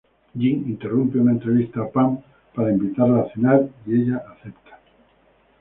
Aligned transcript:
Jim 0.33 0.63
interrumpe 0.65 1.19
una 1.19 1.31
entrevista 1.33 1.81
a 1.83 1.87
Pam 1.87 2.17
para 2.55 2.71
invitarla 2.71 3.21
a 3.21 3.29
cenar, 3.31 3.69
y 3.85 4.01
ella 4.01 4.23
acepta. 4.31 4.79